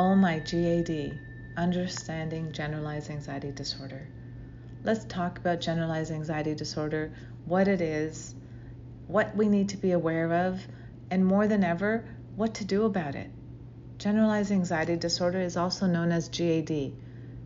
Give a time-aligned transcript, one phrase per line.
[0.00, 1.18] Oh my GAD,
[1.56, 4.06] Understanding Generalized Anxiety Disorder.
[4.84, 7.10] Let's talk about generalized anxiety disorder,
[7.46, 8.36] what it is,
[9.08, 10.64] what we need to be aware of,
[11.10, 12.04] and more than ever,
[12.36, 13.28] what to do about it.
[13.98, 16.92] Generalized anxiety disorder is also known as GAD.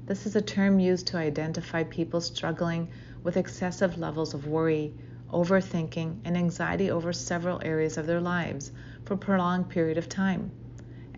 [0.04, 2.90] This is a term used to identify people struggling
[3.22, 4.92] with excessive levels of worry,
[5.32, 8.72] overthinking, and anxiety over several areas of their lives
[9.06, 10.50] for a prolonged period of time.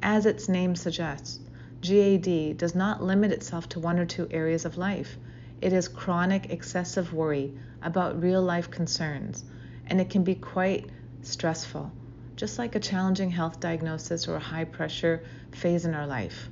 [0.03, 1.41] As its name suggests,
[1.81, 5.19] GAD does not limit itself to one or two areas of life.
[5.61, 9.45] It is chronic excessive worry about real life concerns,
[9.87, 10.91] and it can be quite
[11.23, 11.93] stressful,
[12.37, 15.23] just like a challenging health diagnosis or a high pressure
[15.53, 16.49] phase in our life.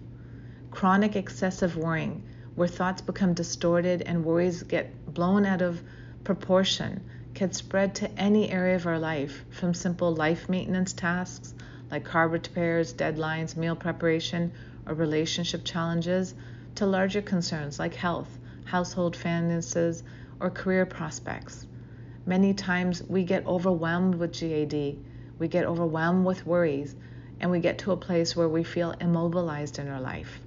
[0.71, 2.23] Chronic excessive worrying,
[2.55, 5.83] where thoughts become distorted and worries get blown out of
[6.25, 7.03] proportion,
[7.35, 11.55] can spread to any area of our life, from simple life maintenance tasks
[11.93, 14.51] like car repairs, deadlines, meal preparation,
[14.87, 16.35] or relationship challenges,
[16.75, 20.03] to larger concerns like health, household finances,
[20.41, 21.67] or career prospects.
[22.25, 24.97] Many times we get overwhelmed with GAD,
[25.39, 26.97] we get overwhelmed with worries,
[27.41, 30.41] and we get to a place where we feel immobilized in our life.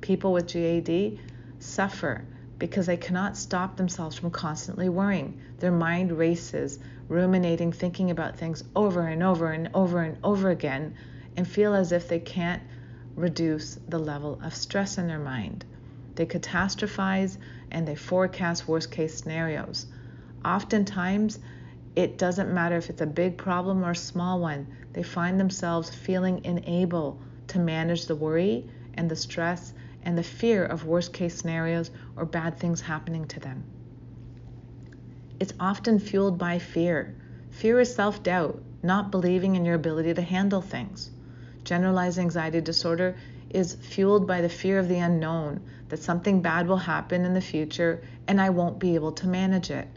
[0.00, 1.18] People with GAD
[1.58, 2.24] suffer
[2.60, 5.40] because they cannot stop themselves from constantly worrying.
[5.58, 10.94] Their mind races, ruminating, thinking about things over and over and over and over again,
[11.36, 12.62] and feel as if they can't
[13.16, 15.64] reduce the level of stress in their mind.
[16.14, 17.38] They catastrophize
[17.70, 19.86] and they forecast worst case scenarios.
[20.44, 21.38] Oftentimes,
[21.96, 25.88] it doesn't matter if it's a big problem or a small one, they find themselves
[25.88, 29.72] feeling unable to manage the worry and the stress
[30.02, 33.64] and the fear of worst case scenarios or bad things happening to them.
[35.38, 37.14] It's often fueled by fear.
[37.50, 41.10] Fear is self doubt, not believing in your ability to handle things.
[41.64, 43.16] Generalized anxiety disorder
[43.50, 47.40] is fueled by the fear of the unknown, that something bad will happen in the
[47.40, 49.88] future and I won't be able to manage it,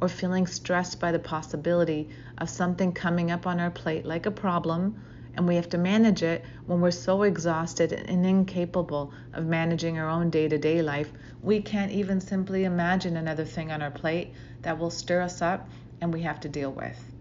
[0.00, 4.30] or feeling stressed by the possibility of something coming up on our plate like a
[4.30, 5.00] problem
[5.34, 10.08] and we have to manage it when we're so exhausted and incapable of managing our
[10.08, 11.10] own day to day life,
[11.42, 15.68] we can't even simply imagine another thing on our plate that will stir us up
[16.00, 17.12] and we have to deal with.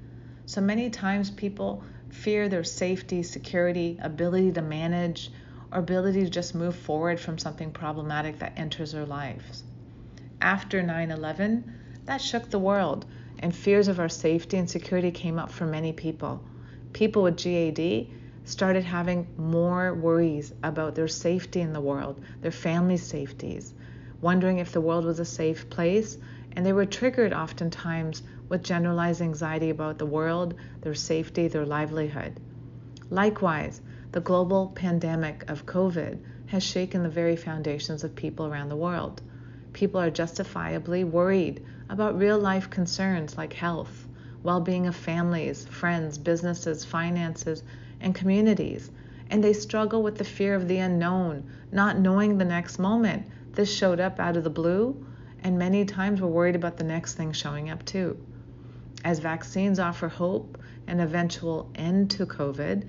[0.46, 5.32] So many times people fear their safety, security, ability to manage,
[5.72, 9.64] or ability to just move forward from something problematic that enters their lives.
[10.42, 11.74] After 9 11,
[12.06, 13.06] that shook the world,
[13.40, 16.44] and fears of our safety and security came up for many people
[16.94, 18.08] people with GAD
[18.44, 23.74] started having more worries about their safety in the world, their family's safeties,
[24.22, 26.18] wondering if the world was a safe place,
[26.54, 32.40] and they were triggered oftentimes with generalized anxiety about the world, their safety, their livelihood.
[33.10, 33.82] Likewise,
[34.12, 39.22] the global pandemic of COVID has shaken the very foundations of people around the world.
[39.72, 44.01] People are justifiably worried about real life concerns like health,
[44.44, 47.64] well being of families, friends, businesses, finances,
[48.00, 48.90] and communities.
[49.30, 53.26] And they struggle with the fear of the unknown, not knowing the next moment.
[53.54, 55.06] This showed up out of the blue,
[55.44, 58.18] and many times we're worried about the next thing showing up too.
[59.04, 62.88] As vaccines offer hope and eventual end to COVID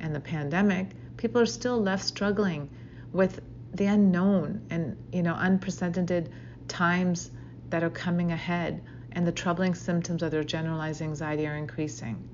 [0.00, 2.68] and the pandemic, people are still left struggling
[3.12, 3.40] with
[3.72, 6.30] the unknown and you know unprecedented
[6.68, 7.30] times
[7.70, 8.82] that are coming ahead
[9.14, 12.28] and the troubling symptoms of their generalized anxiety are increasing.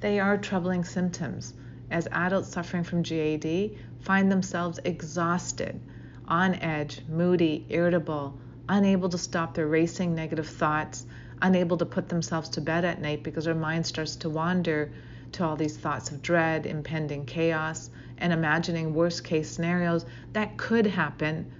[0.00, 1.54] They are troubling symptoms
[1.90, 3.70] as adults suffering from GAD
[4.00, 5.80] find themselves exhausted,
[6.26, 11.06] on edge, moody, irritable, unable to stop their racing negative thoughts,
[11.40, 14.90] unable to put themselves to bed at night because their mind starts to wander
[15.32, 20.86] to all these thoughts of dread, impending chaos, and imagining worst case scenarios that could
[20.86, 21.50] happen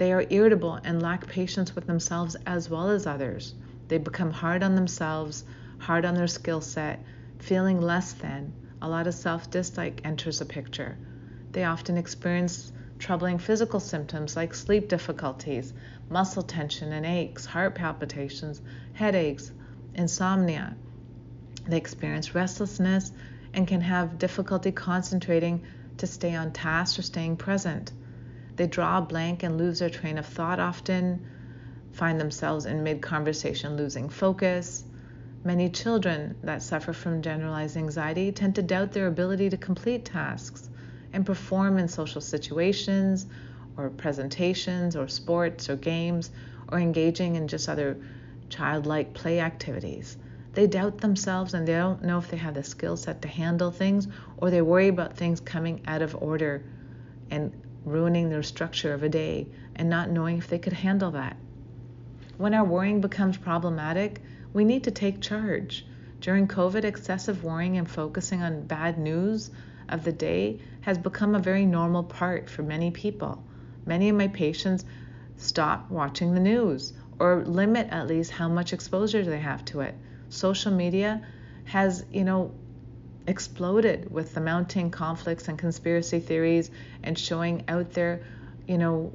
[0.00, 3.54] they are irritable and lack patience with themselves as well as others.
[3.88, 5.44] They become hard on themselves,
[5.76, 7.04] hard on their skill set,
[7.38, 8.54] feeling less than.
[8.80, 10.96] A lot of self dislike enters the picture.
[11.52, 15.74] They often experience troubling physical symptoms like sleep difficulties,
[16.08, 18.62] muscle tension and aches, heart palpitations,
[18.94, 19.52] headaches,
[19.94, 20.76] insomnia.
[21.68, 23.12] They experience restlessness
[23.52, 25.60] and can have difficulty concentrating
[25.98, 27.92] to stay on task or staying present.
[28.60, 31.24] They draw a blank and lose their train of thought often,
[31.92, 34.84] find themselves in mid conversation losing focus.
[35.42, 40.68] Many children that suffer from generalized anxiety tend to doubt their ability to complete tasks
[41.14, 43.24] and perform in social situations
[43.78, 46.30] or presentations or sports or games
[46.68, 47.96] or engaging in just other
[48.50, 50.18] childlike play activities.
[50.52, 53.70] They doubt themselves and they don't know if they have the skill set to handle
[53.70, 54.06] things
[54.36, 56.62] or they worry about things coming out of order
[57.30, 57.54] and
[57.84, 59.46] ruining their structure of a day
[59.76, 61.36] and not knowing if they could handle that.
[62.36, 64.20] When our worrying becomes problematic,
[64.52, 65.86] we need to take charge.
[66.20, 69.50] During COVID, excessive worrying and focusing on bad news
[69.88, 73.42] of the day has become a very normal part for many people.
[73.86, 74.84] Many of my patients
[75.36, 79.94] stop watching the news or limit at least how much exposure they have to it.
[80.28, 81.22] Social media
[81.64, 82.52] has, you know,
[83.30, 86.70] exploded with the mounting conflicts and conspiracy theories
[87.04, 88.20] and showing out there,
[88.66, 89.12] you know,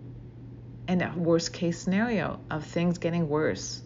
[0.87, 3.81] in a worst case scenario of things getting worse.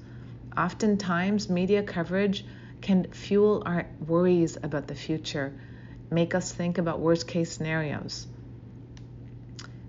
[0.56, 2.46] Oftentimes, media coverage
[2.80, 5.52] can fuel our worries about the future,
[6.12, 8.28] make us think about worst case scenarios.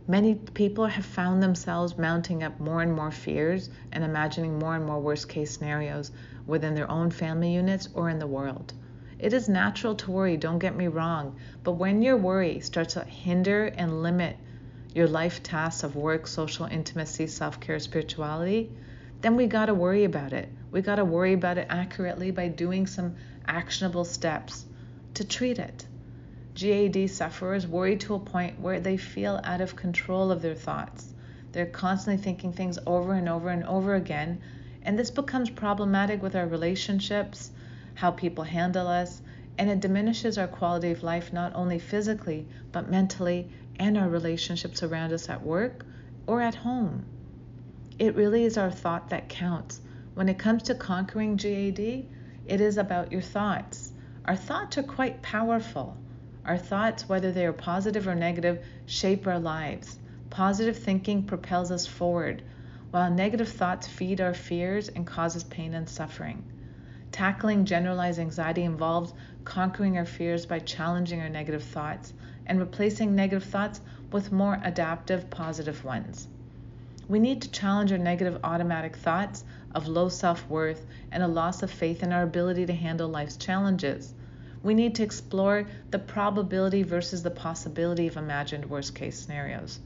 [0.08, 4.86] Many people have found themselves mounting up more and more fears and imagining more and
[4.86, 6.10] more worst case scenarios
[6.46, 8.72] within their own family units or in the world.
[9.22, 13.04] It is natural to worry, don't get me wrong, but when your worry starts to
[13.04, 14.38] hinder and limit
[14.94, 18.70] your life tasks of work, social intimacy, self care, spirituality,
[19.20, 20.48] then we got to worry about it.
[20.70, 24.64] We got to worry about it accurately by doing some actionable steps
[25.12, 25.86] to treat it.
[26.54, 31.12] GAD sufferers worry to a point where they feel out of control of their thoughts.
[31.52, 34.40] They're constantly thinking things over and over and over again,
[34.82, 37.50] and this becomes problematic with our relationships,
[38.00, 39.20] how people handle us,
[39.58, 43.46] and it diminishes our quality of life not only physically, but mentally
[43.78, 45.84] and our relationships around us at work
[46.26, 47.04] or at home.
[47.98, 49.82] It really is our thought that counts.
[50.14, 52.06] When it comes to conquering GAD,
[52.46, 53.92] it is about your thoughts.
[54.24, 55.94] Our thoughts are quite powerful.
[56.46, 59.98] Our thoughts, whether they are positive or negative, shape our lives.
[60.30, 62.42] Positive thinking propels us forward,
[62.92, 66.42] while negative thoughts feed our fears and causes pain and suffering.
[67.12, 69.12] Tackling generalized anxiety involves
[69.44, 72.12] conquering our fears by challenging our negative thoughts
[72.46, 73.80] and replacing negative thoughts
[74.12, 76.28] with more adaptive positive ones.
[77.08, 81.62] We need to challenge our negative automatic thoughts of low self worth and a loss
[81.62, 84.14] of faith in our ability to handle life's challenges.
[84.62, 89.80] We need to explore the probability versus the possibility of imagined worst case scenarios.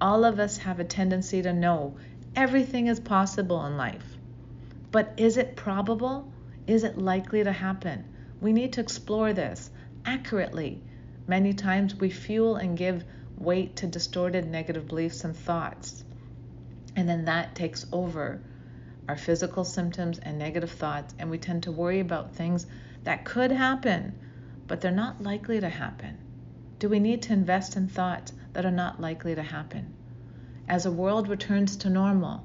[0.00, 1.96] All of us have a tendency to know
[2.36, 4.18] everything is possible in life.
[4.90, 6.30] But is it probable?
[6.68, 8.04] Is it likely to happen?
[8.42, 9.70] We need to explore this
[10.04, 10.82] accurately.
[11.26, 13.04] Many times we fuel and give
[13.38, 16.04] weight to distorted negative beliefs and thoughts.
[16.94, 18.42] And then that takes over
[19.08, 22.66] our physical symptoms and negative thoughts, and we tend to worry about things
[23.04, 24.18] that could happen,
[24.66, 26.18] but they're not likely to happen.
[26.78, 29.94] Do we need to invest in thoughts that are not likely to happen?
[30.68, 32.44] As the world returns to normal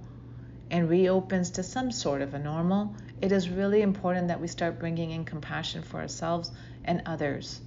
[0.72, 4.80] and reopens to some sort of a normal, it is really important that we start
[4.80, 6.52] bringing in compassion for ourselves
[6.84, 7.62] and others.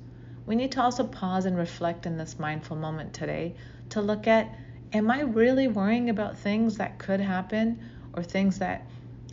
[0.47, 3.55] We need to also pause and reflect in this mindful moment today
[3.91, 4.55] to look at
[4.93, 7.81] Am I really worrying about things that could happen
[8.13, 8.87] or things that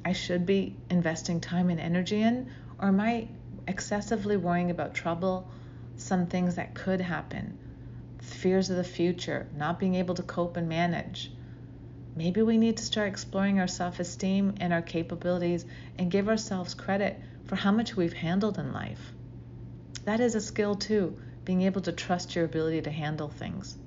[0.04, 2.50] I should be investing time and energy in?
[2.80, 3.28] Or am I
[3.68, 5.48] excessively worrying about trouble,
[5.96, 7.58] some things that could happen,
[8.20, 11.32] fears of the future, not being able to cope and manage.
[12.16, 15.66] Maybe we need to start exploring our self esteem and our capabilities
[15.98, 19.14] and give ourselves credit for how much we've handled in life.
[20.06, 23.78] That is a skill too, being able to trust your ability to handle things.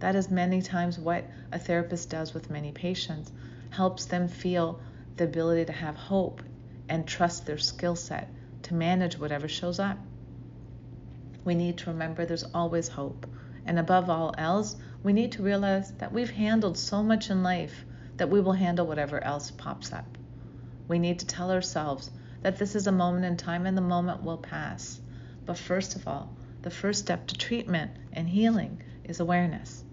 [0.00, 3.32] That is many times what a therapist does with many patients,
[3.70, 4.80] helps them feel
[5.16, 6.42] the ability to have hope
[6.88, 8.30] and trust their skill set
[8.62, 9.98] to manage whatever shows up.
[11.44, 13.26] We need to remember there's always hope.
[13.66, 17.84] And above all else, we need to realize that we've handled so much in life
[18.16, 20.18] that we will handle whatever else pops up.
[20.88, 22.10] We need to tell ourselves
[22.42, 25.00] that this is a moment in time and the moment will pass.
[25.46, 29.84] But first of all, the first step to treatment and healing is awareness.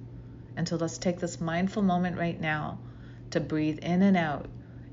[0.56, 2.80] And so let's take this mindful moment right now
[3.32, 4.48] to breathe in and out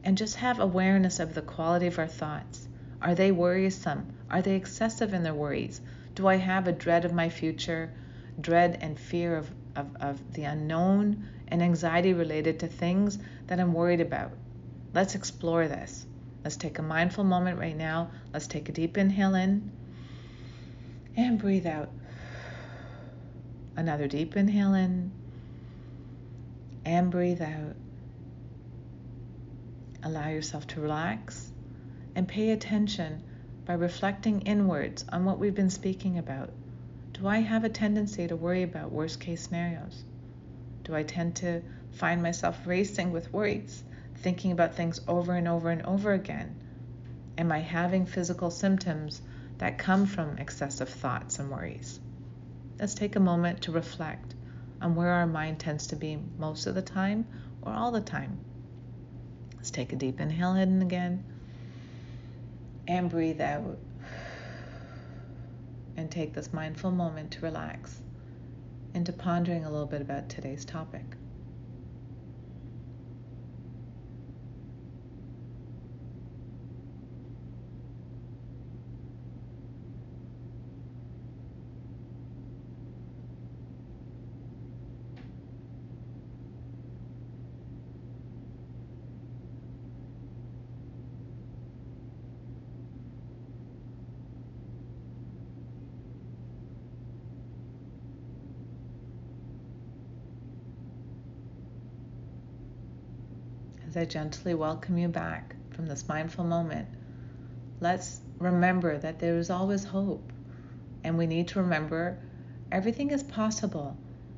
[0.05, 2.69] and just have awareness of the quality of our thoughts
[3.03, 4.13] are they worrisome?
[4.31, 5.81] Are they excessive in their worries?
[6.15, 7.91] Do I have a dread of my future,
[8.41, 13.73] dread and fear of, of, of the unknown, and anxiety related to things that I'm
[13.73, 14.33] worried about?
[14.95, 16.07] Let's explore this.
[16.45, 18.11] Let's take a mindful moment right now.
[18.33, 19.71] Let's take a deep inhale in
[21.17, 21.91] and breathe out.
[23.77, 25.13] Another deep inhale in
[26.85, 27.77] and breathe out.
[30.03, 31.51] Allow yourself to relax
[32.15, 33.23] and pay attention
[33.65, 36.51] by reflecting inwards on what we've been speaking about.
[37.23, 40.03] Do I have a tendency to worry about worst case scenarios?
[40.83, 41.63] Do I tend to
[41.93, 43.85] find myself racing with worries,
[44.17, 46.57] thinking about things over and over and over again?
[47.39, 49.23] Am I having physical symptoms
[49.59, 52.01] that come from excessive thoughts and worries?
[52.81, 54.35] Let's take a moment to reflect
[54.81, 57.25] on where our mind tends to be most of the time
[57.63, 58.41] or all the time.
[59.55, 61.23] Let's take a deep inhale in again
[62.89, 63.79] and breathe out.
[66.03, 68.01] And take this mindful moment to relax
[68.93, 71.05] into pondering a little bit about today's topic.
[103.93, 106.89] As I gently welcome you back from this mindful moment,
[107.79, 110.33] let's remember that there is always hope.
[111.05, 112.19] And we need to remember
[112.71, 113.95] everything is possible,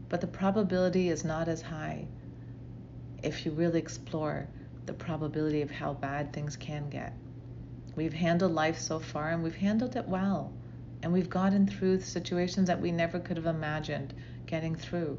[0.08, 2.04] but the probability is not as high
[3.22, 4.48] if you really explore
[4.86, 7.12] the probability of how bad things can get.
[7.94, 10.52] We've handled life so far and we've handled it well.
[11.00, 14.14] And we've gotten through situations that we never could have imagined
[14.46, 15.16] getting through.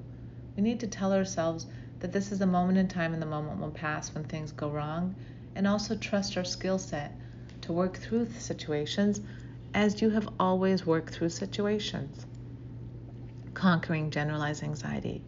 [0.57, 1.67] We need to tell ourselves
[2.05, 4.69] that this is a moment in time and the moment will pass when things go
[4.69, 5.15] wrong,
[5.55, 7.11] and also trust our skill set
[7.61, 9.21] to work through situations
[9.73, 12.27] as you have always worked through situations.
[13.55, 15.23] Conquering generalized anxiety.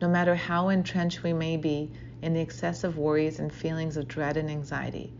[0.00, 1.90] No matter how entrenched we may be
[2.22, 5.12] in the excessive worries and feelings of dread and anxiety,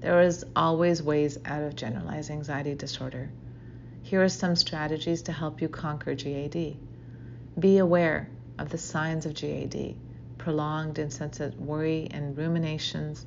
[0.00, 3.30] there is always ways out of generalized anxiety disorder.
[4.02, 6.76] Here are some strategies to help you conquer GAD.
[7.58, 9.96] Be aware of the signs of GAD
[10.44, 13.24] prolonged incessant worry and ruminations,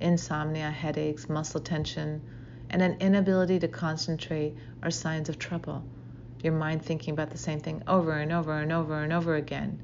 [0.00, 2.20] insomnia, headaches, muscle tension,
[2.68, 5.82] and an inability to concentrate are signs of trouble.
[6.42, 9.82] Your mind thinking about the same thing over and over and over and over again,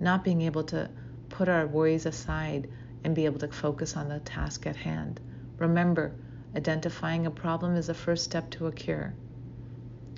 [0.00, 0.90] not being able to
[1.28, 2.68] put our worries aside
[3.04, 5.20] and be able to focus on the task at hand.
[5.58, 6.12] Remember,
[6.56, 9.14] identifying a problem is the first step to a cure.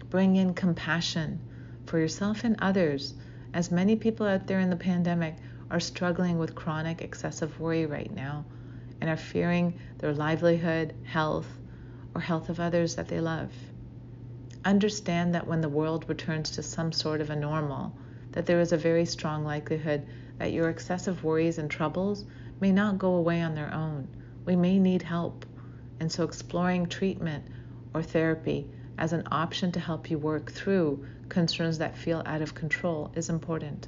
[0.09, 1.39] Bring in compassion
[1.85, 3.13] for yourself and others,
[3.53, 5.37] as many people out there in the pandemic
[5.71, 8.45] are struggling with chronic excessive worry right now
[9.01, 11.49] and are fearing their livelihood, health,
[12.15, 13.53] or health of others that they love.
[14.65, 17.97] Understand that when the world returns to some sort of a normal,
[18.33, 20.07] that there is a very strong likelihood
[20.39, 22.25] that your excessive worries and troubles
[22.61, 24.09] may not go away on their own.
[24.45, 25.45] We may need help.
[26.01, 27.45] And so exploring treatment
[27.95, 32.55] or therapy as an option to help you work through concerns that feel out of
[32.55, 33.87] control is important.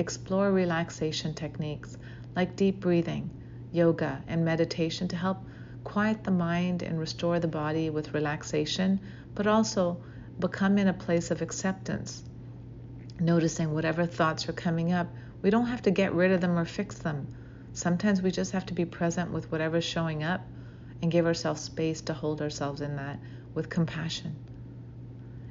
[0.00, 1.98] Explore relaxation techniques
[2.34, 3.28] like deep breathing,
[3.70, 5.36] yoga, and meditation to help
[5.84, 8.98] quiet the mind and restore the body with relaxation,
[9.34, 10.02] but also
[10.38, 12.24] become in a place of acceptance.
[13.18, 15.06] Noticing whatever thoughts are coming up,
[15.42, 17.26] we don't have to get rid of them or fix them.
[17.74, 20.40] Sometimes we just have to be present with whatever's showing up
[21.02, 23.20] and give ourselves space to hold ourselves in that
[23.52, 24.34] with compassion.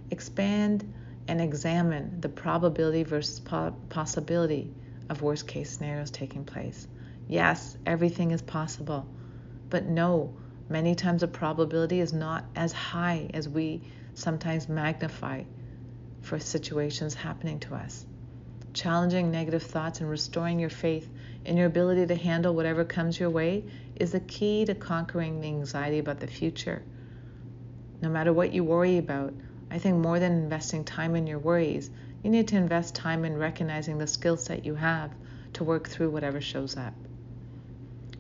[0.10, 0.92] Expand
[1.30, 4.74] and examine the probability versus po- possibility
[5.12, 6.88] of worst case scenarios taking place.
[7.28, 9.08] Yes, everything is possible,
[9.70, 10.34] but no,
[10.70, 13.84] many times the probability is not as high as we
[14.16, 15.44] sometimes magnify
[16.22, 18.08] for situations happening to us.
[18.74, 21.08] Challenging negative thoughts and restoring your faith
[21.46, 23.64] in your ability to handle whatever comes your way
[23.96, 26.82] is the key to conquering the anxiety about the future.
[28.02, 29.34] No matter what you worry about,
[29.72, 31.92] I think more than investing time in your worries,
[32.24, 35.12] you need to invest time in recognizing the skill set you have
[35.54, 36.94] to work through whatever shows up.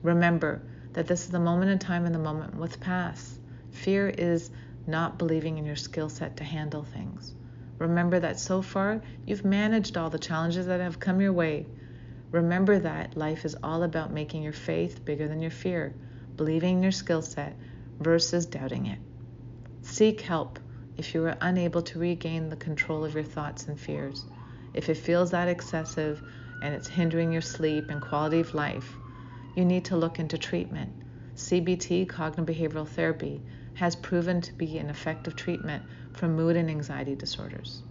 [0.03, 0.61] Remember
[0.93, 3.39] that this is the moment in time and the moment will pass.
[3.71, 4.51] Fear is
[4.85, 7.33] not believing in your skill set to handle things.
[7.79, 11.65] Remember that so far you've managed all the challenges that have come your way.
[12.31, 15.95] Remember that life is all about making your faith bigger than your fear,
[16.35, 17.55] believing in your skill set
[17.99, 18.99] versus doubting it.
[19.81, 20.59] Seek help
[20.99, 24.25] if you are unable to regain the control of your thoughts and fears,
[24.73, 26.21] if it feels that excessive
[26.61, 28.97] and it's hindering your sleep and quality of life,
[29.55, 30.91] you need to look into treatment.
[31.37, 33.41] CBT, cognitive behavioral therapy,
[33.75, 37.81] has proven to be an effective treatment for mood and anxiety disorders.